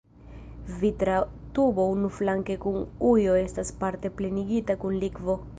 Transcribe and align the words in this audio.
Vitra 0.83 1.17
tubo 1.57 1.85
unuflanke 1.97 2.57
kun 2.65 2.81
ujo 3.13 3.39
estas 3.45 3.73
parte 3.85 4.15
plenigita 4.23 4.81
kun 4.85 5.03
likvo. 5.07 5.39